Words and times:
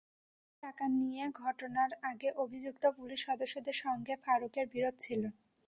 ঘুষের 0.03 0.59
টাকা 0.63 0.85
নিয়ে 0.95 1.23
ঘটনার 1.41 1.91
আগে 2.09 2.29
অভিযুক্ত 2.43 2.83
পুলিশ 2.97 3.19
সদস্যদের 3.27 3.75
সঙ্গে 3.83 4.13
ফারুকের 4.23 4.65
বিরোধ 4.73 4.95
ছিল। 4.99 5.21